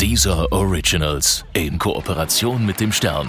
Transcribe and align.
Dieser 0.00 0.50
Originals 0.50 1.44
in 1.52 1.78
Kooperation 1.78 2.66
mit 2.66 2.80
dem 2.80 2.90
Stern. 2.90 3.28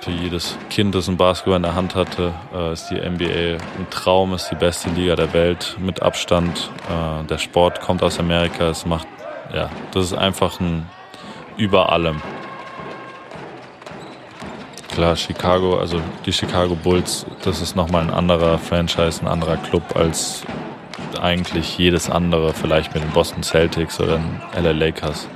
Für 0.00 0.12
jedes 0.12 0.56
Kind, 0.70 0.94
das 0.94 1.08
ein 1.08 1.16
Basketball 1.16 1.56
in 1.56 1.64
der 1.64 1.74
Hand 1.74 1.96
hatte, 1.96 2.32
äh, 2.54 2.72
ist 2.72 2.88
die 2.88 2.94
NBA 2.94 3.56
ein 3.56 3.86
Traum, 3.90 4.32
ist 4.32 4.48
die 4.50 4.54
beste 4.54 4.90
Liga 4.90 5.16
der 5.16 5.32
Welt 5.32 5.76
mit 5.80 6.00
Abstand. 6.00 6.70
Äh, 6.88 7.24
der 7.26 7.38
Sport 7.38 7.80
kommt 7.80 8.02
aus 8.04 8.20
Amerika, 8.20 8.68
es 8.68 8.86
macht, 8.86 9.08
ja, 9.52 9.68
das 9.92 10.06
ist 10.06 10.14
einfach 10.14 10.60
ein 10.60 10.88
über 11.56 11.90
allem. 11.92 12.22
Klar, 14.94 15.16
Chicago, 15.16 15.78
also 15.78 16.00
die 16.24 16.32
Chicago 16.32 16.76
Bulls, 16.76 17.26
das 17.42 17.60
ist 17.60 17.74
nochmal 17.74 18.02
ein 18.02 18.10
anderer 18.10 18.56
Franchise, 18.58 19.20
ein 19.20 19.28
anderer 19.28 19.56
Club 19.56 19.96
als 19.96 20.44
eigentlich 21.18 21.78
jedes 21.78 22.10
andere, 22.10 22.52
vielleicht 22.52 22.94
mit 22.94 23.02
den 23.02 23.10
Boston 23.10 23.42
Celtics 23.42 24.00
oder 24.00 24.18
den 24.18 24.40
LA 24.62 24.72
Lakers, 24.72 25.28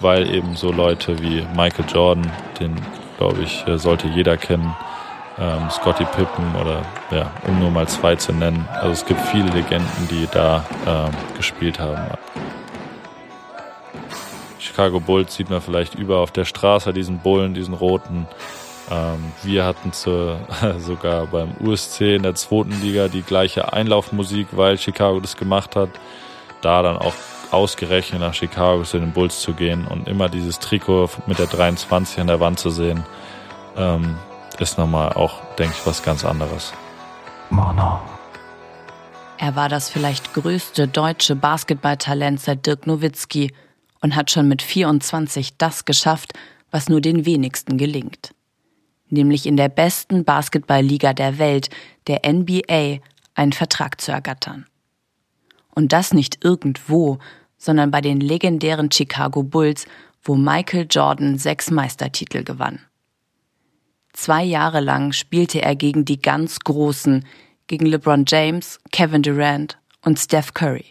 weil 0.00 0.28
eben 0.34 0.54
so 0.56 0.72
Leute 0.72 1.20
wie 1.20 1.46
Michael 1.56 1.84
Jordan, 1.92 2.30
den 2.60 2.74
glaube 3.18 3.42
ich 3.42 3.66
äh, 3.66 3.78
sollte 3.78 4.08
jeder 4.08 4.36
kennen, 4.36 4.76
ähm, 5.38 5.70
Scotty 5.70 6.04
Pippen 6.04 6.54
oder 6.60 6.82
ja, 7.10 7.30
um 7.46 7.58
nur 7.58 7.70
mal 7.70 7.86
zwei 7.88 8.16
zu 8.16 8.32
nennen. 8.32 8.66
Also 8.72 8.92
es 8.92 9.06
gibt 9.06 9.20
viele 9.20 9.48
Legenden, 9.50 10.08
die 10.10 10.26
da 10.32 10.64
ähm, 10.86 11.10
gespielt 11.36 11.78
haben. 11.78 12.16
Chicago 14.58 15.00
Bulls 15.00 15.34
sieht 15.34 15.48
man 15.48 15.60
vielleicht 15.60 15.94
über 15.94 16.18
auf 16.18 16.32
der 16.32 16.44
Straße, 16.44 16.92
diesen 16.92 17.18
Bullen, 17.20 17.54
diesen 17.54 17.74
roten. 17.74 18.26
Ähm, 18.90 19.32
wir 19.42 19.64
hatten 19.64 19.92
zu, 19.92 20.38
sogar 20.78 21.26
beim 21.26 21.54
USC 21.60 22.16
in 22.16 22.22
der 22.22 22.34
zweiten 22.34 22.80
Liga 22.80 23.08
die 23.08 23.22
gleiche 23.22 23.72
Einlaufmusik, 23.72 24.48
weil 24.52 24.78
Chicago 24.78 25.20
das 25.20 25.36
gemacht 25.36 25.76
hat. 25.76 25.90
Da 26.60 26.82
dann 26.82 26.96
auch 26.96 27.14
ausgerechnet 27.50 28.20
nach 28.20 28.34
Chicago 28.34 28.82
zu 28.82 28.98
den 28.98 29.12
Bulls 29.12 29.40
zu 29.40 29.52
gehen 29.52 29.86
und 29.86 30.08
immer 30.08 30.28
dieses 30.28 30.58
Trikot 30.58 31.10
mit 31.26 31.38
der 31.38 31.46
23 31.46 32.20
an 32.20 32.26
der 32.26 32.40
Wand 32.40 32.58
zu 32.58 32.70
sehen, 32.70 33.04
ähm, 33.76 34.16
ist 34.58 34.78
nochmal 34.78 35.12
auch, 35.12 35.42
denke 35.58 35.74
ich, 35.78 35.86
was 35.86 36.02
ganz 36.02 36.24
anderes. 36.24 36.72
Mana. 37.50 38.00
Er 39.38 39.54
war 39.54 39.68
das 39.68 39.90
vielleicht 39.90 40.32
größte 40.32 40.88
deutsche 40.88 41.36
Basketballtalent 41.36 42.40
seit 42.40 42.66
Dirk 42.66 42.86
Nowitzki 42.86 43.52
und 44.00 44.16
hat 44.16 44.30
schon 44.30 44.48
mit 44.48 44.62
24 44.62 45.58
das 45.58 45.84
geschafft, 45.84 46.32
was 46.70 46.88
nur 46.88 47.00
den 47.00 47.26
wenigsten 47.26 47.76
gelingt 47.76 48.30
nämlich 49.08 49.46
in 49.46 49.56
der 49.56 49.68
besten 49.68 50.24
Basketballliga 50.24 51.12
der 51.12 51.38
Welt, 51.38 51.70
der 52.06 52.20
NBA, 52.30 52.98
einen 53.34 53.52
Vertrag 53.52 54.00
zu 54.00 54.12
ergattern. 54.12 54.66
Und 55.74 55.92
das 55.92 56.12
nicht 56.12 56.44
irgendwo, 56.44 57.18
sondern 57.58 57.90
bei 57.90 58.00
den 58.00 58.20
legendären 58.20 58.90
Chicago 58.90 59.42
Bulls, 59.42 59.86
wo 60.22 60.34
Michael 60.34 60.86
Jordan 60.90 61.38
sechs 61.38 61.70
Meistertitel 61.70 62.42
gewann. 62.42 62.80
Zwei 64.12 64.42
Jahre 64.42 64.80
lang 64.80 65.12
spielte 65.12 65.60
er 65.60 65.76
gegen 65.76 66.04
die 66.04 66.20
ganz 66.20 66.60
Großen, 66.60 67.26
gegen 67.66 67.86
LeBron 67.86 68.24
James, 68.26 68.78
Kevin 68.90 69.22
Durant 69.22 69.78
und 70.02 70.18
Steph 70.18 70.54
Curry. 70.54 70.86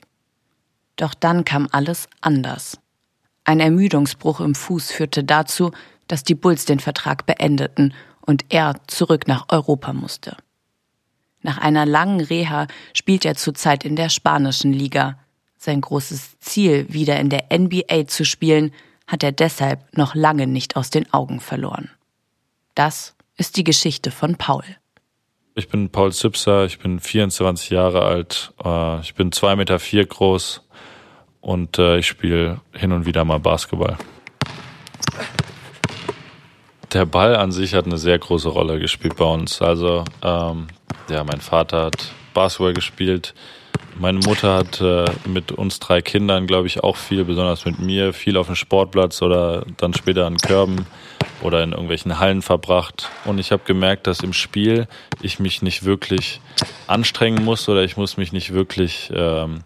Doch 0.95 1.13
dann 1.13 1.43
kam 1.43 1.67
alles 1.71 2.07
anders. 2.21 2.77
Ein 3.43 3.59
Ermüdungsbruch 3.59 4.39
im 4.39 4.55
Fuß 4.55 4.91
führte 4.91 5.23
dazu, 5.23 5.71
dass 6.07 6.23
die 6.23 6.35
Bulls 6.35 6.65
den 6.65 6.79
Vertrag 6.79 7.25
beendeten 7.25 7.93
und 8.21 8.45
er 8.49 8.75
zurück 8.87 9.27
nach 9.27 9.47
Europa 9.49 9.93
musste. 9.93 10.35
Nach 11.41 11.57
einer 11.59 11.85
langen 11.85 12.21
Reha 12.21 12.67
spielt 12.93 13.23
er 13.23 13.35
zurzeit 13.35 13.85
in 13.85 13.95
der 13.95 14.09
spanischen 14.09 14.73
Liga. 14.73 15.19
Sein 15.57 15.81
großes 15.81 16.39
Ziel, 16.39 16.87
wieder 16.89 17.19
in 17.19 17.29
der 17.29 17.45
NBA 17.55 18.07
zu 18.07 18.25
spielen, 18.25 18.73
hat 19.07 19.21
er 19.21 19.31
deshalb 19.31 19.95
noch 19.95 20.15
lange 20.15 20.47
nicht 20.47 20.75
aus 20.75 20.89
den 20.89 21.11
Augen 21.13 21.39
verloren. 21.39 21.91
Das 22.73 23.15
ist 23.37 23.57
die 23.57 23.63
Geschichte 23.63 24.09
von 24.09 24.37
Paul. 24.37 24.63
Ich 25.53 25.69
bin 25.69 25.89
Paul 25.89 26.11
Zipser, 26.11 26.65
ich 26.65 26.79
bin 26.79 26.99
24 26.99 27.69
Jahre 27.69 28.03
alt, 28.03 28.53
äh, 28.63 28.99
ich 29.01 29.13
bin 29.13 29.31
zwei 29.31 29.55
Meter 29.55 29.79
vier 29.79 30.05
groß 30.05 30.63
und 31.41 31.77
äh, 31.77 31.99
ich 31.99 32.07
spiele 32.07 32.59
hin 32.73 32.91
und 32.91 33.05
wieder 33.05 33.23
mal 33.23 33.39
Basketball 33.39 33.97
der 36.95 37.05
Ball 37.05 37.35
an 37.35 37.51
sich 37.51 37.73
hat 37.73 37.85
eine 37.85 37.97
sehr 37.97 38.17
große 38.17 38.47
Rolle 38.47 38.79
gespielt 38.79 39.17
bei 39.17 39.25
uns. 39.25 39.61
Also, 39.61 40.05
ähm, 40.23 40.67
ja, 41.09 41.25
mein 41.25 41.41
Vater 41.41 41.85
hat 41.87 42.13
Basketball 42.33 42.73
gespielt. 42.73 43.33
Meine 43.99 44.19
Mutter 44.19 44.55
hat 44.55 44.79
äh, 44.79 45.05
mit 45.27 45.51
uns 45.51 45.79
drei 45.79 46.01
Kindern, 46.01 46.47
glaube 46.47 46.67
ich, 46.67 46.83
auch 46.83 46.95
viel, 46.95 47.25
besonders 47.25 47.65
mit 47.65 47.79
mir, 47.79 48.13
viel 48.13 48.37
auf 48.37 48.47
dem 48.47 48.55
Sportplatz 48.55 49.21
oder 49.21 49.65
dann 49.77 49.93
später 49.93 50.25
an 50.25 50.37
Körben 50.37 50.85
oder 51.41 51.63
in 51.63 51.71
irgendwelchen 51.71 52.17
Hallen 52.17 52.41
verbracht. 52.41 53.09
Und 53.25 53.39
ich 53.39 53.51
habe 53.51 53.63
gemerkt, 53.65 54.07
dass 54.07 54.21
im 54.21 54.33
Spiel 54.33 54.87
ich 55.21 55.39
mich 55.39 55.61
nicht 55.61 55.83
wirklich 55.83 56.39
anstrengen 56.87 57.43
muss 57.43 57.67
oder 57.67 57.83
ich 57.83 57.97
muss 57.97 58.15
mich 58.15 58.31
nicht 58.31 58.53
wirklich, 58.53 59.11
ähm, 59.13 59.63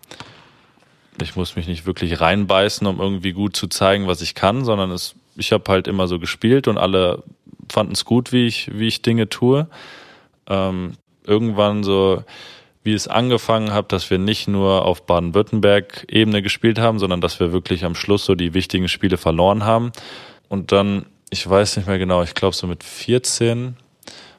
ich 1.21 1.35
muss 1.35 1.55
mich 1.55 1.67
nicht 1.67 1.85
wirklich 1.85 2.21
reinbeißen, 2.21 2.87
um 2.87 2.99
irgendwie 2.99 3.33
gut 3.33 3.55
zu 3.55 3.67
zeigen, 3.67 4.07
was 4.07 4.21
ich 4.21 4.33
kann, 4.33 4.65
sondern 4.65 4.89
es 4.89 5.15
ich 5.39 5.51
habe 5.51 5.71
halt 5.71 5.87
immer 5.87 6.07
so 6.07 6.19
gespielt 6.19 6.67
und 6.67 6.77
alle 6.77 7.23
fanden 7.71 7.93
es 7.93 8.05
gut, 8.05 8.31
wie 8.31 8.47
ich, 8.47 8.69
wie 8.73 8.87
ich 8.87 9.01
Dinge 9.01 9.29
tue. 9.29 9.67
Ähm, 10.47 10.93
irgendwann 11.25 11.83
so, 11.83 12.23
wie 12.83 12.93
es 12.93 13.07
angefangen 13.07 13.71
hat, 13.73 13.91
dass 13.91 14.09
wir 14.09 14.17
nicht 14.17 14.47
nur 14.47 14.85
auf 14.85 15.05
Baden-Württemberg-Ebene 15.05 16.41
gespielt 16.41 16.79
haben, 16.79 16.99
sondern 16.99 17.21
dass 17.21 17.39
wir 17.39 17.51
wirklich 17.51 17.85
am 17.85 17.95
Schluss 17.95 18.25
so 18.25 18.35
die 18.35 18.53
wichtigen 18.53 18.87
Spiele 18.87 19.17
verloren 19.17 19.63
haben. 19.63 19.91
Und 20.47 20.71
dann, 20.71 21.05
ich 21.29 21.47
weiß 21.47 21.77
nicht 21.77 21.87
mehr 21.87 21.99
genau, 21.99 22.23
ich 22.23 22.33
glaube 22.33 22.55
so 22.55 22.67
mit 22.67 22.83
14 22.83 23.75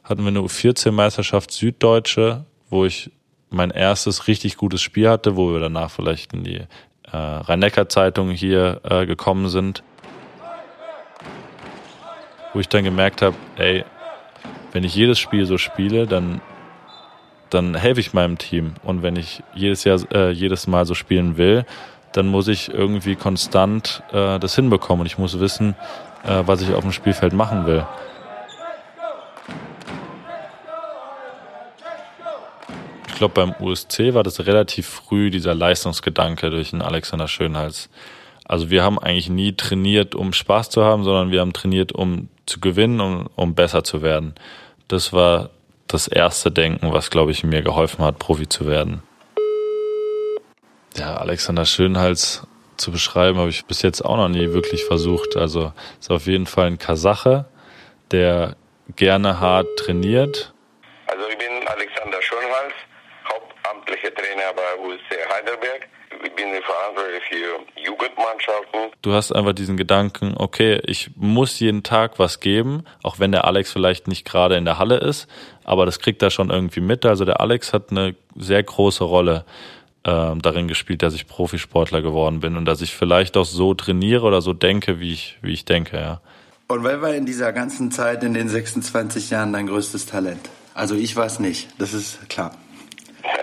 hatten 0.02 0.22
wir 0.22 0.28
eine 0.28 0.40
U14-Meisterschaft 0.40 1.52
Süddeutsche, 1.52 2.44
wo 2.68 2.84
ich 2.84 3.10
mein 3.50 3.70
erstes 3.70 4.26
richtig 4.26 4.56
gutes 4.56 4.82
Spiel 4.82 5.08
hatte, 5.08 5.36
wo 5.36 5.52
wir 5.52 5.60
danach 5.60 5.90
vielleicht 5.90 6.32
in 6.32 6.42
die 6.42 6.56
äh, 6.56 6.66
Rhein-Neckar-Zeitung 7.12 8.30
hier 8.30 8.80
äh, 8.84 9.06
gekommen 9.06 9.48
sind 9.48 9.84
wo 12.52 12.60
ich 12.60 12.68
dann 12.68 12.84
gemerkt 12.84 13.22
habe, 13.22 13.36
ey, 13.56 13.84
wenn 14.72 14.84
ich 14.84 14.94
jedes 14.94 15.18
Spiel 15.18 15.46
so 15.46 15.58
spiele, 15.58 16.06
dann 16.06 16.40
dann 17.50 17.74
helfe 17.74 18.00
ich 18.00 18.14
meinem 18.14 18.38
Team. 18.38 18.74
Und 18.82 19.02
wenn 19.02 19.16
ich 19.16 19.42
jedes 19.54 19.84
Jahr, 19.84 19.98
äh, 20.12 20.30
jedes 20.30 20.66
Mal 20.66 20.86
so 20.86 20.94
spielen 20.94 21.36
will, 21.36 21.66
dann 22.12 22.26
muss 22.26 22.48
ich 22.48 22.72
irgendwie 22.72 23.16
konstant 23.16 24.02
äh, 24.12 24.38
das 24.38 24.54
hinbekommen 24.54 25.00
und 25.00 25.06
ich 25.06 25.18
muss 25.18 25.38
wissen, 25.38 25.74
äh, 26.24 26.42
was 26.46 26.62
ich 26.62 26.72
auf 26.72 26.82
dem 26.82 26.92
Spielfeld 26.92 27.32
machen 27.32 27.66
will. 27.66 27.86
Ich 33.08 33.16
glaube, 33.16 33.34
beim 33.34 33.54
USC 33.60 34.14
war 34.14 34.22
das 34.22 34.46
relativ 34.46 34.88
früh 34.88 35.30
dieser 35.30 35.54
Leistungsgedanke 35.54 36.48
durch 36.50 36.70
den 36.70 36.80
Alexander 36.80 37.28
Schönhals. 37.28 37.90
Also 38.50 38.68
wir 38.68 38.82
haben 38.82 38.98
eigentlich 38.98 39.30
nie 39.30 39.52
trainiert, 39.52 40.16
um 40.16 40.32
Spaß 40.32 40.70
zu 40.70 40.84
haben, 40.84 41.04
sondern 41.04 41.30
wir 41.30 41.40
haben 41.40 41.52
trainiert, 41.52 41.92
um 41.92 42.28
zu 42.46 42.58
gewinnen 42.58 43.00
und 43.00 43.28
um 43.36 43.54
besser 43.54 43.84
zu 43.84 44.02
werden. 44.02 44.34
Das 44.88 45.12
war 45.12 45.50
das 45.86 46.08
erste 46.08 46.50
Denken, 46.50 46.92
was, 46.92 47.10
glaube 47.10 47.30
ich, 47.30 47.44
mir 47.44 47.62
geholfen 47.62 48.04
hat, 48.04 48.18
Profi 48.18 48.48
zu 48.48 48.66
werden. 48.66 49.04
Ja, 50.96 51.14
Alexander 51.18 51.64
Schönhals 51.64 52.44
zu 52.76 52.90
beschreiben, 52.90 53.38
habe 53.38 53.50
ich 53.50 53.66
bis 53.66 53.82
jetzt 53.82 54.04
auch 54.04 54.16
noch 54.16 54.28
nie 54.28 54.52
wirklich 54.52 54.84
versucht. 54.84 55.36
Also 55.36 55.72
ist 56.00 56.10
auf 56.10 56.26
jeden 56.26 56.46
Fall 56.46 56.66
ein 56.66 56.78
Kasache, 56.78 57.44
der 58.10 58.56
gerne 58.96 59.38
hart 59.38 59.68
trainiert. 59.76 60.52
Also 61.06 61.22
ich 61.28 61.38
bin 61.38 61.68
Alexander 61.68 62.20
Schönhals, 62.20 62.74
hauptamtlicher 63.32 64.12
Trainer 64.12 64.52
bei 64.56 64.88
USC 64.88 65.34
Heidelberg 65.36 65.79
ich 66.40 66.52
bin 66.52 66.62
verantwortlich 66.62 67.22
für 67.28 67.80
Jugendmannschaften. 67.80 68.80
Du 69.02 69.12
hast 69.12 69.32
einfach 69.32 69.52
diesen 69.52 69.76
Gedanken, 69.76 70.34
okay, 70.36 70.80
ich 70.86 71.10
muss 71.16 71.58
jeden 71.60 71.82
Tag 71.82 72.18
was 72.18 72.40
geben, 72.40 72.84
auch 73.02 73.18
wenn 73.18 73.32
der 73.32 73.44
Alex 73.44 73.72
vielleicht 73.72 74.08
nicht 74.08 74.24
gerade 74.24 74.56
in 74.56 74.64
der 74.64 74.78
Halle 74.78 74.96
ist, 74.96 75.28
aber 75.64 75.86
das 75.86 75.98
kriegt 75.98 76.22
er 76.22 76.30
schon 76.30 76.50
irgendwie 76.50 76.80
mit. 76.80 77.04
Also 77.04 77.24
der 77.24 77.40
Alex 77.40 77.72
hat 77.72 77.90
eine 77.90 78.14
sehr 78.36 78.62
große 78.62 79.04
Rolle 79.04 79.44
äh, 80.04 80.34
darin 80.36 80.68
gespielt, 80.68 81.02
dass 81.02 81.14
ich 81.14 81.26
Profisportler 81.26 82.02
geworden 82.02 82.40
bin 82.40 82.56
und 82.56 82.64
dass 82.64 82.80
ich 82.80 82.94
vielleicht 82.94 83.36
auch 83.36 83.44
so 83.44 83.74
trainiere 83.74 84.24
oder 84.26 84.40
so 84.40 84.52
denke, 84.52 85.00
wie 85.00 85.12
ich, 85.12 85.38
wie 85.42 85.52
ich 85.52 85.64
denke, 85.64 85.98
ja. 85.98 86.20
Und 86.68 86.84
wer 86.84 87.02
war 87.02 87.12
in 87.12 87.26
dieser 87.26 87.52
ganzen 87.52 87.90
Zeit, 87.90 88.22
in 88.22 88.32
den 88.32 88.48
26 88.48 89.30
Jahren, 89.30 89.52
dein 89.52 89.66
größtes 89.66 90.06
Talent? 90.06 90.48
Also 90.72 90.94
ich 90.94 91.16
war 91.16 91.26
es 91.26 91.40
nicht, 91.40 91.68
das 91.78 91.92
ist 91.92 92.28
klar. 92.28 92.54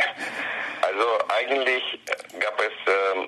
Also 0.81 1.05
eigentlich 1.29 1.83
gab 2.39 2.60
es 2.60 2.74
ähm, 2.88 3.28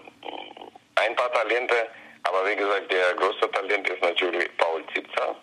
ein 0.96 1.16
paar 1.16 1.32
Talente, 1.32 1.76
aber 2.24 2.46
wie 2.50 2.56
gesagt, 2.56 2.92
der 2.92 3.14
größte 3.16 3.50
Talent 3.52 3.90
ist 3.90 4.02
natürlich 4.02 4.50
Paul 4.58 4.84
Zipzer, 4.94 5.36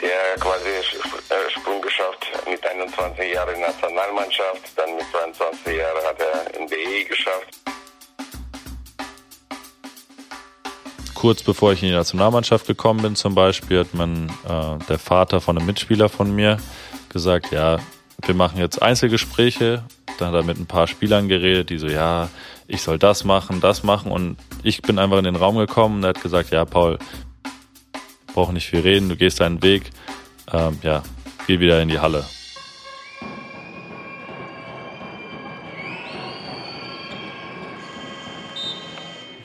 der 0.00 0.40
quasi 0.40 0.68
äh, 0.68 1.50
Sprung 1.50 1.80
geschafft 1.82 2.26
mit 2.48 2.64
21 2.66 3.32
Jahren 3.32 3.54
in 3.54 3.60
Nationalmannschaft, 3.60 4.76
dann 4.76 4.96
mit 4.96 5.04
22 5.10 5.76
Jahren 5.76 6.04
hat 6.04 6.20
er 6.20 6.54
in 6.58 6.68
BE 6.68 7.04
geschafft. 7.04 7.60
Kurz 11.14 11.42
bevor 11.42 11.72
ich 11.72 11.82
in 11.82 11.90
die 11.90 11.94
Nationalmannschaft 11.94 12.66
gekommen 12.66 13.02
bin, 13.02 13.16
zum 13.16 13.34
Beispiel, 13.34 13.80
hat 13.80 13.92
man 13.92 14.28
äh, 14.48 14.84
der 14.88 14.98
Vater 14.98 15.40
von 15.40 15.58
einem 15.58 15.66
Mitspieler 15.66 16.08
von 16.08 16.34
mir 16.34 16.56
gesagt: 17.10 17.52
Ja, 17.52 17.78
wir 18.24 18.34
machen 18.34 18.58
jetzt 18.58 18.80
Einzelgespräche 18.80 19.84
dann 20.20 20.28
hat 20.28 20.34
er 20.34 20.42
mit 20.42 20.58
ein 20.58 20.66
paar 20.66 20.86
Spielern 20.86 21.28
geredet, 21.28 21.70
die 21.70 21.78
so, 21.78 21.86
ja, 21.86 22.28
ich 22.68 22.82
soll 22.82 22.98
das 22.98 23.24
machen, 23.24 23.60
das 23.62 23.82
machen. 23.82 24.12
Und 24.12 24.36
ich 24.62 24.82
bin 24.82 24.98
einfach 24.98 25.16
in 25.16 25.24
den 25.24 25.36
Raum 25.36 25.56
gekommen 25.56 25.96
und 25.96 26.04
er 26.04 26.10
hat 26.10 26.22
gesagt, 26.22 26.50
ja, 26.50 26.66
Paul, 26.66 26.98
brauch 28.34 28.52
nicht 28.52 28.68
viel 28.68 28.80
reden, 28.80 29.08
du 29.08 29.16
gehst 29.16 29.40
deinen 29.40 29.62
Weg. 29.62 29.90
Ähm, 30.52 30.78
ja, 30.82 31.02
geh 31.46 31.58
wieder 31.58 31.80
in 31.80 31.88
die 31.88 32.00
Halle. 32.00 32.24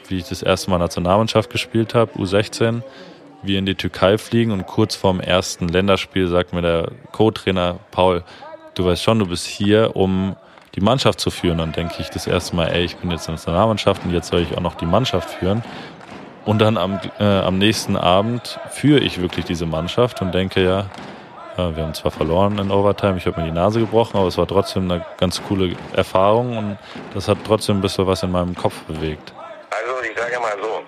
Wie 0.09 0.17
ich 0.17 0.27
das 0.27 0.43
erste 0.43 0.69
Mal 0.69 0.77
Nationalmannschaft 0.77 1.49
gespielt 1.49 1.95
habe, 1.95 2.11
U16, 2.19 2.83
wir 3.43 3.59
in 3.59 3.65
die 3.65 3.75
Türkei 3.75 4.17
fliegen 4.17 4.51
und 4.51 4.67
kurz 4.67 4.95
vorm 4.95 5.21
ersten 5.21 5.69
Länderspiel 5.69 6.27
sagt 6.27 6.51
mir 6.51 6.61
der 6.61 6.91
Co-Trainer 7.13 7.79
Paul, 7.91 8.23
du 8.75 8.85
weißt 8.85 9.01
schon, 9.01 9.19
du 9.19 9.27
bist 9.27 9.45
hier, 9.45 9.95
um 9.95 10.35
die 10.75 10.81
Mannschaft 10.81 11.19
zu 11.19 11.31
führen. 11.31 11.57
Dann 11.57 11.71
denke 11.71 11.95
ich 11.99 12.09
das 12.09 12.27
erste 12.27 12.55
Mal, 12.55 12.67
ey, 12.67 12.83
ich 12.83 12.97
bin 12.97 13.11
jetzt 13.11 13.23
in 13.23 13.27
der 13.27 13.35
Nationalmannschaft 13.35 14.03
und 14.03 14.11
jetzt 14.11 14.27
soll 14.27 14.41
ich 14.41 14.55
auch 14.55 14.61
noch 14.61 14.75
die 14.75 14.85
Mannschaft 14.85 15.29
führen. 15.29 15.63
Und 16.45 16.59
dann 16.59 16.77
am, 16.77 16.99
äh, 17.19 17.23
am 17.23 17.57
nächsten 17.57 17.97
Abend 17.97 18.59
führe 18.69 18.99
ich 18.99 19.19
wirklich 19.19 19.45
diese 19.45 19.65
Mannschaft 19.65 20.21
und 20.21 20.33
denke, 20.33 20.63
ja, 20.63 20.81
äh, 21.57 21.75
wir 21.75 21.83
haben 21.83 21.93
zwar 21.93 22.11
verloren 22.11 22.59
in 22.59 22.69
Overtime, 22.69 23.17
ich 23.17 23.25
habe 23.25 23.41
mir 23.41 23.47
die 23.47 23.53
Nase 23.53 23.79
gebrochen, 23.79 24.17
aber 24.17 24.27
es 24.27 24.37
war 24.37 24.47
trotzdem 24.47 24.91
eine 24.91 25.03
ganz 25.17 25.41
coole 25.41 25.75
Erfahrung 25.93 26.57
und 26.57 26.77
das 27.13 27.27
hat 27.27 27.39
trotzdem 27.45 27.77
ein 27.77 27.81
bisschen 27.81 28.05
was 28.05 28.21
in 28.21 28.31
meinem 28.31 28.55
Kopf 28.55 28.79
bewegt. 28.83 29.33
Also 29.71 30.03
ich 30.03 30.17
sage 30.17 30.39
mal 30.39 30.55
so, 30.61 30.83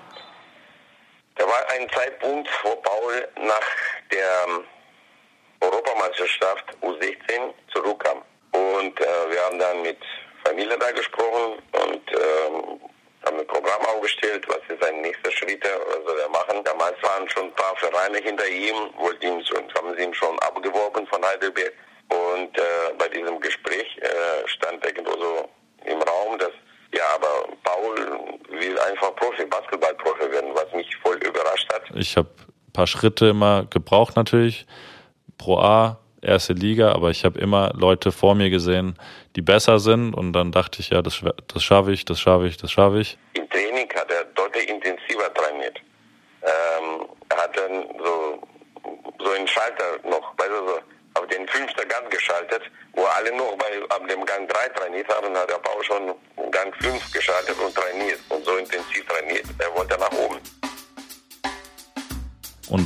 da 1.36 1.44
war 1.46 1.66
ein 1.74 1.90
Zeitpunkt, 1.90 2.48
wo 2.64 2.76
Paul 2.76 3.28
nach 3.48 3.68
der 4.12 5.68
Europameisterschaft 5.68 6.66
U16 6.84 7.54
zurückkam. 7.74 8.18
Und 8.52 9.00
äh, 9.00 9.32
wir 9.32 9.42
haben 9.46 9.60
dann 9.60 9.82
mit 9.82 9.98
Familie 10.44 10.78
da 10.78 10.92
gesprochen 10.92 11.60
und 11.74 12.02
ähm, 12.12 12.80
haben 13.26 13.40
ein 13.40 13.48
Programm 13.48 13.82
aufgestellt, 13.86 14.46
was 14.48 14.60
ist 14.70 14.82
sein 14.82 15.02
nächster 15.02 15.32
Schritt, 15.32 15.64
was 15.64 16.06
soll 16.06 16.20
er 16.20 16.30
machen. 16.30 16.64
Damals 16.64 16.96
waren 17.04 17.30
schon 17.30 17.46
ein 17.46 17.56
paar 17.56 17.76
Vereine 17.78 18.20
hinter 18.20 18.48
ihm, 18.48 18.76
wollten 18.98 19.26
ihn 19.26 19.46
schon, 19.46 19.64
haben 19.76 19.96
sie 19.96 20.04
ihn 20.04 20.14
schon 20.14 20.38
abgeworben 20.40 21.06
von 21.08 21.24
Heidelberg. 21.26 21.74
Und 22.10 22.58
äh, 22.58 22.62
bei 22.98 23.10
diesem 23.10 23.40
Gespräch 23.40 23.98
äh, 23.98 24.48
stand 24.48 24.86
irgendwo 24.86 25.12
so 25.20 25.50
im 25.86 26.02
Raum, 26.02 26.38
dass 26.40 26.52
ja, 26.96 27.04
aber 27.16 27.50
Paul 27.64 27.96
will 28.50 28.80
einfach 28.80 29.14
Profi, 29.16 29.46
Basketballprofi 29.46 30.32
werden, 30.32 30.52
was 30.54 30.72
mich 30.74 30.96
voll 30.98 31.18
überrascht 31.18 31.68
hat. 31.74 31.84
Ich 31.96 32.16
habe 32.16 32.30
ein 32.30 32.72
paar 32.72 32.88
Schritte 32.88 33.28
immer 33.28 33.66
gebraucht 33.66 34.16
natürlich. 34.16 34.66
Pro 35.38 35.60
A, 35.60 36.00
erste 36.28 36.54
Liga, 36.54 36.92
aber 36.92 37.10
ich 37.10 37.26
habe 37.26 37.40
immer 37.40 37.74
Leute 37.76 38.12
vor 38.12 38.36
mir 38.36 38.50
gesehen, 38.50 38.96
die 39.36 39.42
besser 39.42 39.80
sind 39.80 40.14
und 40.14 40.34
dann 40.34 40.52
dachte 40.52 40.82
ich, 40.82 40.90
ja, 40.90 41.02
das, 41.02 41.22
das 41.48 41.64
schaffe 41.64 41.92
ich, 41.92 42.06
das 42.06 42.20
schaffe 42.20 42.48
ich, 42.48 42.58
das 42.58 42.72
schaffe 42.72 43.00
ich. 43.00 43.18
Im 43.34 43.48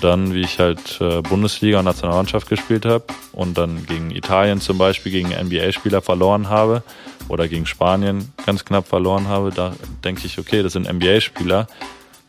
Und 0.02 0.10
dann, 0.10 0.34
wie 0.34 0.42
ich 0.42 0.58
halt 0.58 1.00
äh, 1.00 1.22
Bundesliga 1.22 1.78
und 1.78 1.86
Nationalmannschaft 1.86 2.50
gespielt 2.50 2.88
habe 2.88 3.04
und 3.34 3.56
dann 3.56 3.86
gegen 3.86 4.10
Italien 4.10 4.60
zum 4.60 4.80
Beispiel 4.80 5.12
gegen 5.12 5.30
NBA-Spieler 5.30 6.02
verloren 6.02 6.50
habe 6.50 6.82
oder 7.28 7.48
gegen 7.48 7.68
Spanien 7.68 8.34
ganz 8.44 8.66
knapp 8.66 8.88
verloren 8.88 9.28
habe, 9.28 9.52
da 9.52 9.76
denke 10.04 10.26
ich, 10.26 10.40
okay, 10.40 10.64
das 10.64 10.74
sind 10.74 10.92
NBA-Spieler. 10.92 11.68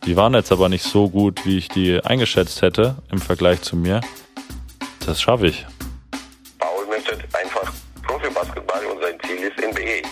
Die 0.04 0.18
waren 0.18 0.34
jetzt 0.34 0.52
aber 0.52 0.68
nicht 0.68 0.82
so 0.82 1.08
gut, 1.08 1.46
wie 1.46 1.56
ich 1.56 1.68
die 1.68 1.98
eingeschätzt 2.04 2.60
hätte 2.60 2.96
im 3.10 3.16
Vergleich 3.18 3.62
zu 3.62 3.74
mir. 3.74 4.02
Das 5.06 5.22
schaffe 5.22 5.46
ich. 5.46 5.64
Paul 6.58 6.86
möchte 6.90 7.12
einfach 7.12 7.72
Profibasketball 8.06 8.84
und 8.84 9.00
sein 9.00 9.18
Ziel 9.26 9.48
ist 9.48 9.56
NBA. 9.56 10.06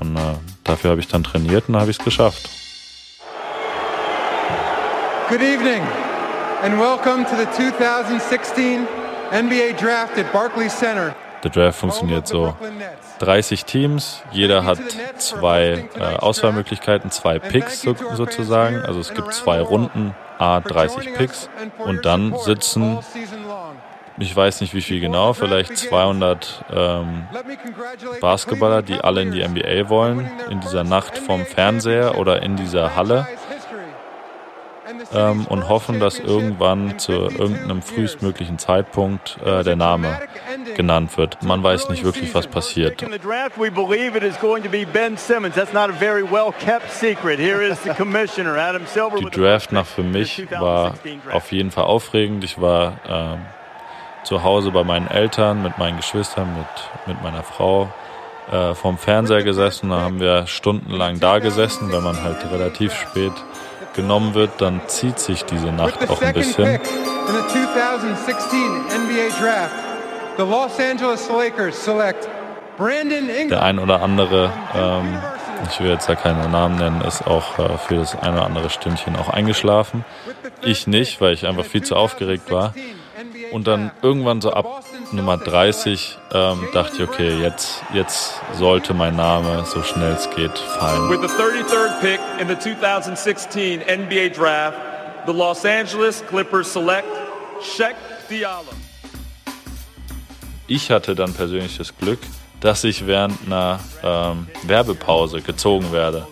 Und 0.00 0.16
äh, 0.16 0.34
dafür 0.64 0.90
habe 0.90 1.00
ich 1.00 1.08
dann 1.08 1.24
trainiert 1.24 1.70
und 1.70 1.76
habe 1.76 1.90
ich 1.90 1.98
es 1.98 2.04
geschafft. 2.04 2.50
Good 5.30 5.40
evening 5.40 5.82
and 6.62 6.78
welcome 6.78 7.24
to 7.24 7.36
the 7.36 7.46
2016 7.56 8.86
NBA 9.32 9.72
Draft 9.80 10.16
at 10.16 10.32
Barclays 10.32 10.72
Center. 10.72 11.12
Der 11.42 11.50
Draft 11.50 11.80
funktioniert 11.80 12.28
so. 12.28 12.54
30 13.18 13.64
Teams, 13.64 14.22
jeder 14.30 14.64
hat 14.64 14.78
zwei 15.18 15.88
äh, 15.96 16.00
Auswahlmöglichkeiten, 16.00 17.10
zwei 17.10 17.40
Picks 17.40 17.82
so, 17.82 17.96
sozusagen. 18.14 18.80
Also 18.82 19.00
es 19.00 19.12
gibt 19.12 19.34
zwei 19.34 19.60
Runden, 19.60 20.14
A 20.38 20.60
30 20.60 21.14
Picks 21.14 21.48
und 21.78 22.04
dann 22.04 22.38
sitzen, 22.38 23.00
ich 24.18 24.34
weiß 24.34 24.60
nicht 24.60 24.72
wie 24.72 24.82
viel 24.82 25.00
genau, 25.00 25.32
vielleicht 25.32 25.76
200 25.76 26.64
ähm, 26.72 27.26
Basketballer, 28.20 28.82
die 28.82 29.00
alle 29.00 29.22
in 29.22 29.32
die 29.32 29.46
NBA 29.46 29.88
wollen, 29.88 30.30
in 30.48 30.60
dieser 30.60 30.84
Nacht 30.84 31.18
vom 31.18 31.44
Fernseher 31.44 32.18
oder 32.18 32.42
in 32.42 32.54
dieser 32.54 32.94
Halle 32.94 33.26
ähm, 35.14 35.46
und 35.46 35.68
hoffen, 35.68 36.00
dass 36.00 36.18
irgendwann 36.18 36.98
zu 36.98 37.12
irgendeinem 37.12 37.82
frühestmöglichen 37.82 38.58
Zeitpunkt 38.58 39.38
äh, 39.44 39.62
der 39.62 39.76
Name 39.76 40.18
genannt 40.76 41.16
wird. 41.16 41.42
Man 41.42 41.62
weiß 41.62 41.88
nicht 41.88 42.04
wirklich, 42.04 42.34
was 42.34 42.46
passiert. 42.46 43.00
Die 49.18 49.40
Draft 49.40 49.72
nach 49.72 49.86
für 49.86 50.02
mich 50.02 50.50
war 50.50 50.94
auf 51.32 51.52
jeden 51.52 51.70
Fall 51.70 51.84
aufregend. 51.84 52.44
Ich 52.44 52.60
war 52.60 52.98
äh, 53.06 53.36
zu 54.24 54.42
Hause 54.42 54.70
bei 54.70 54.84
meinen 54.84 55.08
Eltern, 55.08 55.62
mit 55.62 55.78
meinen 55.78 55.96
Geschwistern, 55.96 56.48
mit, 56.56 57.14
mit 57.14 57.22
meiner 57.22 57.42
Frau 57.42 57.88
äh, 58.50 58.74
vorm 58.74 58.98
Fernseher 58.98 59.42
gesessen. 59.42 59.90
Da 59.90 60.00
haben 60.00 60.20
wir 60.20 60.46
stundenlang 60.46 61.20
da 61.20 61.38
gesessen, 61.38 61.92
wenn 61.92 62.02
man 62.02 62.22
halt 62.22 62.38
relativ 62.50 62.92
spät 62.94 63.32
genommen 63.94 64.34
wird, 64.34 64.60
dann 64.60 64.80
zieht 64.86 65.18
sich 65.18 65.44
diese 65.44 65.72
Nacht 65.72 66.08
auch 66.10 66.20
ein 66.22 66.34
bisschen. 66.34 66.80
Der 73.50 73.62
ein 73.62 73.78
oder 73.78 74.02
andere, 74.02 74.50
ähm, 74.74 75.18
ich 75.70 75.80
will 75.80 75.90
jetzt 75.90 76.08
ja 76.08 76.14
keine 76.14 76.48
Namen 76.48 76.76
nennen, 76.76 77.00
ist 77.02 77.26
auch 77.26 77.58
äh, 77.58 77.78
für 77.78 77.96
das 77.96 78.18
ein 78.18 78.32
oder 78.34 78.44
andere 78.46 78.70
Stündchen 78.70 79.14
auch 79.16 79.28
eingeschlafen. 79.28 80.04
Ich 80.62 80.86
nicht, 80.86 81.20
weil 81.20 81.34
ich 81.34 81.46
einfach 81.46 81.64
viel 81.64 81.82
zu 81.82 81.96
aufgeregt 81.96 82.50
war. 82.50 82.74
Und 83.52 83.66
dann 83.66 83.90
irgendwann 84.00 84.40
so 84.40 84.52
ab 84.52 84.82
Nummer 85.12 85.36
30 85.36 86.18
ähm, 86.32 86.68
dachte 86.72 87.02
ich, 87.02 87.08
okay, 87.08 87.38
jetzt, 87.40 87.82
jetzt 87.92 88.40
sollte 88.54 88.94
mein 88.94 89.14
Name 89.14 89.64
so 89.66 89.82
schnell 89.82 90.12
es 90.12 90.28
geht 90.30 90.58
fallen. 90.58 91.10
With 91.10 91.20
the 91.20 91.36
33rd 91.36 92.00
pick 92.00 92.20
in 92.40 92.48
the 92.48 92.56
2016 92.56 93.80
NBA 93.80 94.30
Draft, 94.30 94.78
the 95.26 95.32
Los 95.32 95.64
Angeles 95.64 96.24
Clippers 96.26 96.72
select 96.72 97.06
Shaq 97.60 97.94
Diallo. 98.30 98.72
Ich 100.66 100.90
hatte 100.90 101.14
dann 101.14 101.34
persönlich 101.34 101.76
das 101.76 101.96
Glück, 101.96 102.20
dass 102.60 102.82
ich 102.84 103.06
während 103.06 103.38
einer 103.44 103.80
ähm, 104.02 104.46
Werbepause 104.62 105.42
gezogen 105.42 105.92
werde. 105.92 106.26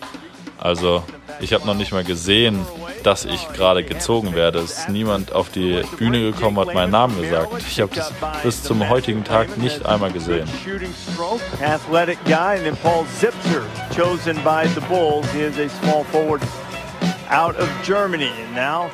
Also 0.57 1.03
ich 1.39 1.53
habe 1.53 1.65
noch 1.65 1.73
nicht 1.73 1.91
mal 1.91 2.03
gesehen, 2.03 2.65
dass 3.03 3.25
ich 3.25 3.47
gerade 3.53 3.83
gezogen 3.83 4.35
werde. 4.35 4.59
Es 4.59 4.79
ist 4.79 4.89
niemand 4.89 5.31
auf 5.33 5.49
die 5.49 5.81
Bühne 5.97 6.19
gekommen, 6.19 6.59
hat 6.59 6.73
meinen 6.73 6.91
Namen 6.91 7.19
gesagt. 7.21 7.51
Ich 7.67 7.79
habe 7.79 7.93
das 7.95 8.13
bis 8.43 8.63
zum 8.63 8.87
heutigen 8.89 9.23
Tag 9.23 9.57
nicht 9.57 9.85
einmal 9.85 10.11
gesehen. 10.11 10.47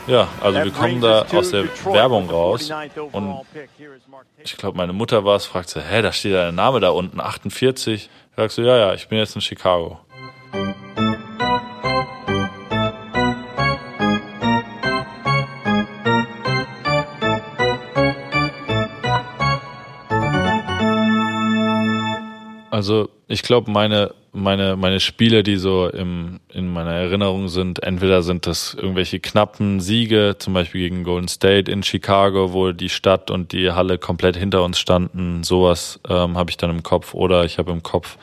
Ja, 0.06 0.28
also 0.42 0.64
wir 0.64 0.72
kommen 0.72 1.02
da 1.02 1.26
aus 1.34 1.50
der 1.50 1.66
Werbung 1.86 2.30
raus 2.30 2.72
und 3.12 3.42
ich 4.44 4.56
glaube, 4.58 4.78
meine 4.78 4.94
Mutter 4.94 5.26
war 5.26 5.36
es, 5.38 5.46
fragte, 5.48 5.82
hä, 5.82 6.02
da 6.04 6.12
steht 6.12 6.36
dein 6.36 6.54
Name 6.54 6.80
da 6.80 6.90
unten, 6.90 7.20
48. 7.20 7.96
Ich 7.96 8.10
sagst 8.36 8.60
du, 8.60 8.62
ja, 8.62 8.78
ja, 8.78 8.94
ich 8.94 9.08
bin 9.08 9.18
jetzt 9.18 9.36
in 9.36 9.42
Chicago. 9.42 10.00
Also 22.70 23.10
ich 23.28 23.44
glaube, 23.44 23.72
meine 23.72 24.14
meine, 24.38 24.76
meine 24.76 25.00
Spiele, 25.00 25.44
die 25.44 25.58
so 25.58 25.90
im, 25.90 26.40
in 26.54 26.72
meiner 26.72 26.92
Erinnerung 26.92 27.48
sind, 27.50 27.82
entweder 27.84 28.22
sind 28.22 28.46
das 28.46 28.74
irgendwelche 28.74 29.20
knappen 29.20 29.80
Siege, 29.80 30.36
zum 30.38 30.54
Beispiel 30.54 30.82
gegen 30.82 31.04
Golden 31.04 31.28
State 31.28 31.72
in 31.72 31.84
Chicago, 31.84 32.54
wo 32.54 32.72
die 32.72 32.90
Stadt 32.90 33.32
und 33.32 33.52
die 33.52 33.72
Halle 33.72 33.98
komplett 33.98 34.38
hinter 34.38 34.64
uns 34.64 34.80
standen. 34.80 35.44
Sowas 35.44 36.00
ähm, 36.08 36.38
habe 36.38 36.52
ich 36.52 36.58
dann 36.58 36.70
im 36.70 36.84
Kopf. 36.84 37.14
Oder 37.14 37.46
ich 37.46 37.58
habe 37.58 37.72
im 37.72 37.84
Kopf, 37.84 38.18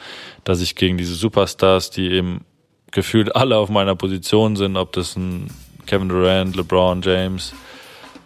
dass 0.44 0.60
ich 0.60 0.76
gegen 0.76 0.96
diese 0.96 1.14
Superstars, 1.14 1.90
die 1.90 2.10
eben 2.10 2.44
gefühlt 2.92 3.34
alle 3.34 3.56
auf 3.56 3.68
meiner 3.68 3.96
Position 3.96 4.56
sind, 4.56 4.76
ob 4.76 4.92
das 4.92 5.16
ein 5.16 5.48
Kevin 5.86 6.08
Durant, 6.08 6.56
LeBron 6.56 7.02
James, 7.02 7.54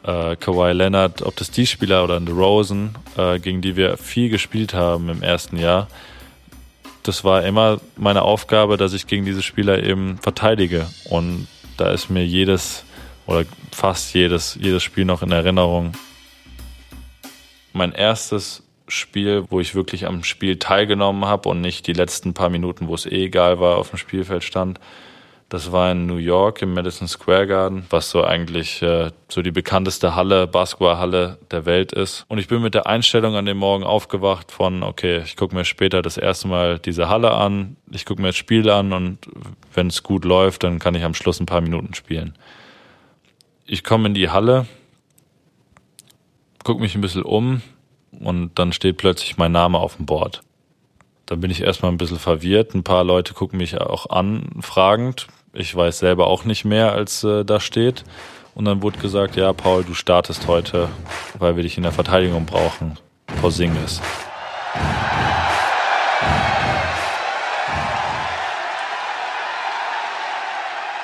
äh, 0.05 0.37
Kawhi 0.37 0.73
Leonard, 0.73 1.23
ob 1.23 1.37
das 1.37 1.51
die 1.51 1.67
Spieler 1.67 2.05
oder 2.05 2.17
ein 2.17 2.29
Rosen, 2.29 2.97
äh, 3.17 3.39
gegen 3.39 3.61
die 3.61 3.77
wir 3.77 3.97
viel 3.97 4.29
gespielt 4.29 4.75
haben 4.75 5.09
im 5.09 5.23
ersten 5.23 5.57
Jahr, 5.57 5.89
das 7.09 7.25
war 7.25 7.45
immer 7.45 7.81
meine 7.97 8.21
Aufgabe, 8.21 8.77
dass 8.77 8.93
ich 8.93 9.07
gegen 9.07 9.25
diese 9.25 9.43
Spieler 9.43 9.83
eben 9.83 10.19
verteidige. 10.19 10.87
Und 11.09 11.49
da 11.79 11.91
ist 11.91 12.11
mir 12.11 12.27
jedes 12.27 12.85
oder 13.27 13.45
fast 13.73 14.15
jedes, 14.15 14.59
jedes 14.61 14.83
Spiel 14.83 15.07
noch 15.07 15.23
in 15.23 15.33
Erinnerung. 15.33 15.93
Mein 17.73 17.93
erstes 17.93 18.63
Spiel, 18.89 19.45
wo 19.49 19.61
ich 19.61 19.75
wirklich 19.75 20.07
am 20.07 20.25
Spiel 20.25 20.59
teilgenommen 20.59 21.25
habe 21.25 21.49
und 21.49 21.61
nicht 21.61 21.87
die 21.87 21.93
letzten 21.93 22.35
paar 22.35 22.51
Minuten, 22.51 22.89
wo 22.89 22.95
es 22.95 23.07
eh 23.07 23.25
egal 23.25 23.61
war, 23.61 23.77
auf 23.77 23.91
dem 23.91 23.99
Spielfeld 23.99 24.45
stand, 24.45 24.79
das 25.49 25.73
war 25.73 25.91
in 25.93 26.05
New 26.05 26.17
York 26.17 26.61
im 26.61 26.75
Madison 26.75 27.09
Square 27.09 27.47
Garden, 27.47 27.87
was 27.89 28.11
so 28.11 28.23
eigentlich 28.23 28.83
äh, 28.83 29.11
so 29.29 29.41
die 29.41 29.51
bekannteste 29.51 30.15
Halle, 30.15 30.47
Basketballhalle 30.47 31.39
der 31.51 31.65
Welt 31.65 31.93
ist. 31.93 32.27
Und 32.29 32.39
ich 32.39 32.49
bin 32.49 32.61
mit 32.61 32.75
der 32.75 32.87
Einstellung 32.87 33.35
an 33.35 33.47
dem 33.47 33.57
Morgen 33.57 33.83
aufgewacht 33.83 34.53
von, 34.53 34.83
okay, 34.83 35.23
ich 35.25 35.37
gucke 35.37 35.55
mir 35.55 35.65
später 35.65 36.03
das 36.03 36.19
erste 36.19 36.49
Mal 36.49 36.79
diese 36.79 37.09
Halle 37.09 37.31
an, 37.31 37.77
ich 37.91 38.05
gucke 38.05 38.21
mir 38.21 38.29
das 38.29 38.37
Spiel 38.37 38.69
an 38.69 38.93
und 38.93 39.19
wenn 39.73 39.87
es 39.87 40.03
gut 40.03 40.27
läuft, 40.27 40.65
dann 40.65 40.79
kann 40.79 40.95
ich 40.95 41.05
am 41.05 41.15
Schluss 41.15 41.41
ein 41.41 41.47
paar 41.47 41.63
Minuten 41.63 41.95
spielen. 41.95 42.37
Ich 43.65 43.85
komme 43.85 44.09
in 44.09 44.15
die 44.15 44.29
Halle, 44.29 44.67
gucke 46.63 46.83
mich 46.83 46.95
ein 46.95 47.01
bisschen 47.01 47.23
um 47.23 47.63
und 48.21 48.59
dann 48.59 48.75
steht 48.75 48.99
plötzlich 48.99 49.39
mein 49.39 49.53
Name 49.53 49.79
auf 49.79 49.97
dem 49.97 50.05
Board. 50.05 50.43
Dann 51.25 51.41
bin 51.41 51.51
ich 51.51 51.63
erstmal 51.63 51.93
ein 51.93 51.99
bisschen 51.99 52.19
verwirrt. 52.19 52.75
Ein 52.75 52.85
paar 52.85 53.05
Leute 53.05 53.35
gucken 53.35 53.59
mich 53.59 53.79
auch 53.79 54.09
an, 54.09 54.49
fragend. 54.61 55.27
Ich 55.59 55.75
weiß 55.75 55.99
selber 55.99 56.29
auch 56.29 56.45
nicht 56.45 56.65
mehr, 56.65 56.93
als 56.93 57.25
äh, 57.25 57.45
da 57.45 57.59
steht. 57.59 58.05
Und 58.55 58.67
dann 58.67 58.81
wurde 58.81 59.01
gesagt, 59.01 59.35
ja, 59.35 59.53
Paul, 59.53 59.83
du 59.83 59.93
startest 59.93 60.47
heute, 60.47 60.89
weil 61.37 61.57
wir 61.57 61.65
dich 61.65 61.77
in 61.77 61.83
der 61.83 61.91
Verteidigung 61.91 62.47
brauchen. 62.47 62.97
Porzingis. 63.41 64.01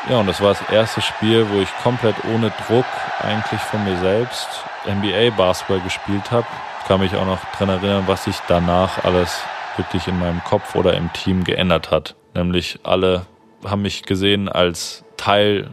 Ja, 0.09 0.21
und 0.21 0.29
das 0.29 0.41
war 0.41 0.51
das 0.51 0.63
erste 0.71 1.01
Spiel, 1.01 1.49
wo 1.51 1.61
ich 1.61 1.69
komplett 1.83 2.15
ohne 2.33 2.53
Druck 2.69 2.87
eigentlich 3.23 3.61
von 3.61 3.83
mir 3.83 3.99
selbst 3.99 4.47
NBA-Basketball 4.87 5.81
gespielt 5.81 6.31
habe. 6.31 6.47
Kann 6.87 7.01
mich 7.01 7.17
auch 7.17 7.27
noch 7.27 7.41
dran 7.59 7.71
erinnern, 7.71 8.05
was 8.07 8.29
ich 8.29 8.37
danach 8.47 9.03
alles 9.03 9.37
wirklich 9.77 10.07
in 10.07 10.21
meinem 10.21 10.45
Kopf 10.45 10.77
oder 10.77 10.95
im 10.95 11.13
Team 11.13 11.43
geändert 11.43 11.91
hat. 11.91 12.15
Nämlich 12.35 12.79
alle 12.85 13.27
haben 13.65 13.83
mich 13.83 14.05
gesehen 14.05 14.49
als 14.49 15.05
Teil 15.17 15.71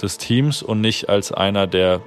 des 0.00 0.18
Teams 0.18 0.62
und 0.62 0.80
nicht 0.80 1.08
als 1.08 1.32
einer, 1.32 1.66
der 1.66 2.00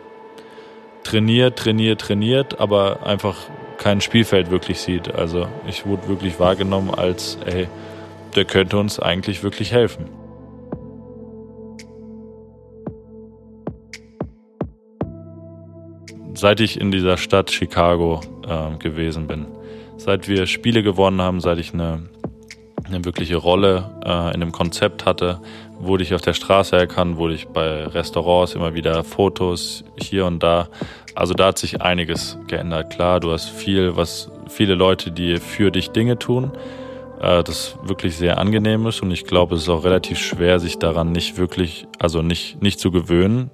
trainiert, 1.04 1.58
trainiert, 1.58 2.02
trainiert, 2.02 2.60
aber 2.60 3.06
einfach 3.06 3.38
kein 3.78 4.02
Spielfeld 4.02 4.52
wirklich 4.52 4.80
sieht. 4.80 5.14
Also 5.14 5.48
ich 5.68 5.86
wurde 5.86 6.08
wirklich 6.08 6.40
wahrgenommen 6.40 6.94
als, 6.94 7.38
ey, 7.46 7.68
der 8.36 8.46
könnte 8.46 8.78
uns 8.78 9.00
eigentlich 9.00 9.44
wirklich 9.44 9.72
helfen. 9.72 10.10
Seit 16.34 16.60
ich 16.60 16.80
in 16.80 16.92
dieser 16.92 17.18
Stadt 17.18 17.50
Chicago 17.50 18.20
äh, 18.46 18.78
gewesen 18.78 19.26
bin, 19.28 19.46
seit 19.98 20.28
wir 20.28 20.48
Spiele 20.48 20.84
gewonnen 20.84 21.22
haben, 21.22 21.40
seit 21.40 21.60
ich 21.60 21.74
eine, 21.74 22.10
eine 22.88 23.04
wirkliche 23.06 23.38
Rolle 23.38 23.90
äh, 24.06 24.34
in 24.34 24.40
dem 24.40 24.52
Konzept 24.52 25.06
hatte, 25.06 25.40
wurde 25.80 26.04
ich 26.04 26.14
auf 26.14 26.22
der 26.22 26.34
Straße 26.34 26.76
erkannt, 26.76 27.18
wurde 27.18 27.34
ich 27.34 27.48
bei 27.48 27.86
Restaurants 27.86 28.54
immer 28.56 28.74
wieder 28.74 29.04
Fotos 29.04 29.84
hier 29.98 30.26
und 30.26 30.42
da. 30.42 30.68
Also 31.16 31.34
da 31.34 31.48
hat 31.48 31.58
sich 31.58 31.82
einiges 31.82 32.38
geändert. 32.48 32.92
Klar, 32.92 33.20
du 33.20 33.32
hast 33.32 33.50
viel, 33.50 33.96
was 33.96 34.30
viele 34.48 34.76
Leute, 34.76 35.12
die 35.12 35.38
für 35.38 35.72
dich 35.72 35.92
Dinge 35.92 36.20
tun, 36.20 36.52
äh, 37.22 37.44
das 37.44 37.78
wirklich 37.84 38.16
sehr 38.16 38.38
angenehm 38.38 38.86
ist 38.86 39.02
und 39.02 39.12
ich 39.12 39.26
glaube, 39.26 39.56
es 39.56 39.64
ist 39.64 39.70
auch 39.70 39.84
relativ 39.84 40.20
schwer, 40.20 40.60
sich 40.60 40.78
daran 40.78 41.12
nicht 41.12 41.38
wirklich, 41.38 41.88
also 42.00 42.22
nicht, 42.22 42.62
nicht 42.62 42.80
zu 42.80 42.92
gewöhnen. 42.92 43.52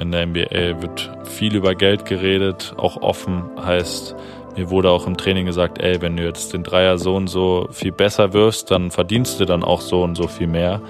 In 0.00 0.12
der 0.12 0.26
NBA 0.26 0.82
wird 0.82 1.10
viel 1.24 1.54
über 1.54 1.74
Geld 1.74 2.04
geredet, 2.04 2.74
auch 2.76 3.00
offen 3.00 3.44
heißt, 3.64 4.16
mir 4.56 4.70
wurde 4.70 4.90
auch 4.90 5.06
im 5.06 5.16
Training 5.16 5.46
gesagt, 5.46 5.82
ey, 5.82 6.00
wenn 6.00 6.16
du 6.16 6.24
jetzt 6.24 6.52
den 6.52 6.62
Dreier 6.62 6.98
so 6.98 7.16
und 7.16 7.26
so 7.26 7.66
viel 7.72 7.90
besser 7.90 8.32
wirst, 8.32 8.70
dann 8.70 8.90
verdienst 8.90 9.40
du 9.40 9.44
dann 9.44 9.64
auch 9.64 9.80
so 9.80 10.02
und 10.02 10.14
so 10.14 10.28
viel 10.28 10.46
mehr. 10.46 10.80